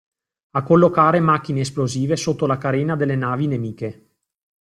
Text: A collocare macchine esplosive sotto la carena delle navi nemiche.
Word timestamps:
A 0.55 0.63
collocare 0.63 1.19
macchine 1.19 1.59
esplosive 1.59 2.15
sotto 2.15 2.47
la 2.47 2.57
carena 2.57 2.95
delle 2.95 3.15
navi 3.15 3.45
nemiche. 3.45 4.09